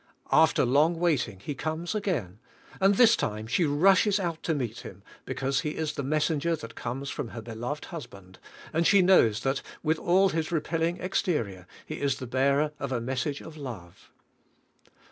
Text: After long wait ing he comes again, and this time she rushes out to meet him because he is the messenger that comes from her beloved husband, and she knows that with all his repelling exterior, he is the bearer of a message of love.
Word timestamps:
After 0.31 0.65
long 0.65 0.97
wait 0.99 1.27
ing 1.27 1.41
he 1.41 1.53
comes 1.53 1.93
again, 1.93 2.39
and 2.79 2.95
this 2.95 3.15
time 3.15 3.45
she 3.45 3.65
rushes 3.65 4.19
out 4.19 4.41
to 4.41 4.55
meet 4.55 4.79
him 4.79 5.03
because 5.25 5.59
he 5.59 5.75
is 5.75 5.93
the 5.93 6.01
messenger 6.01 6.55
that 6.55 6.73
comes 6.73 7.11
from 7.11 7.27
her 7.27 7.41
beloved 7.43 7.85
husband, 7.85 8.39
and 8.73 8.87
she 8.87 9.03
knows 9.03 9.41
that 9.41 9.61
with 9.83 9.99
all 9.99 10.29
his 10.29 10.51
repelling 10.51 10.99
exterior, 10.99 11.67
he 11.85 12.01
is 12.01 12.15
the 12.15 12.25
bearer 12.25 12.71
of 12.79 12.91
a 12.91 12.99
message 12.99 13.41
of 13.41 13.57
love. 13.57 14.09